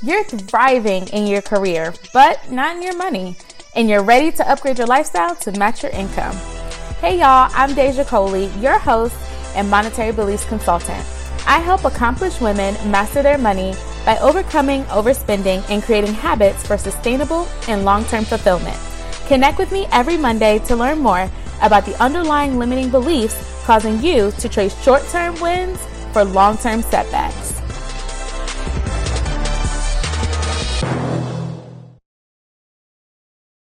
You're 0.00 0.22
thriving 0.22 1.08
in 1.08 1.26
your 1.26 1.42
career, 1.42 1.92
but 2.12 2.52
not 2.52 2.76
in 2.76 2.82
your 2.82 2.96
money, 2.96 3.36
and 3.74 3.88
you're 3.88 4.04
ready 4.04 4.30
to 4.30 4.48
upgrade 4.48 4.78
your 4.78 4.86
lifestyle 4.86 5.34
to 5.34 5.50
match 5.58 5.82
your 5.82 5.90
income. 5.90 6.36
Hey 7.00 7.18
y'all, 7.18 7.50
I'm 7.52 7.70
Déja 7.70 8.06
Coley, 8.06 8.46
your 8.60 8.78
host 8.78 9.16
and 9.56 9.68
monetary 9.68 10.12
beliefs 10.12 10.44
consultant. 10.44 11.04
I 11.48 11.58
help 11.58 11.84
accomplished 11.84 12.40
women 12.40 12.74
master 12.92 13.24
their 13.24 13.38
money 13.38 13.74
by 14.06 14.16
overcoming 14.18 14.84
overspending 14.84 15.68
and 15.68 15.82
creating 15.82 16.14
habits 16.14 16.64
for 16.64 16.78
sustainable 16.78 17.48
and 17.66 17.84
long 17.84 18.04
term 18.04 18.24
fulfillment. 18.24 18.78
Connect 19.26 19.58
with 19.58 19.72
me 19.72 19.88
every 19.90 20.16
Monday 20.16 20.60
to 20.60 20.76
learn 20.76 21.00
more 21.00 21.28
about 21.60 21.84
the 21.84 22.00
underlying 22.00 22.56
limiting 22.56 22.88
beliefs 22.88 23.34
causing 23.64 24.00
you 24.00 24.30
to 24.38 24.48
trade 24.48 24.70
short 24.70 25.02
term 25.08 25.34
wins 25.40 25.84
for 26.12 26.24
long 26.24 26.56
term 26.56 26.82
setbacks. 26.82 27.57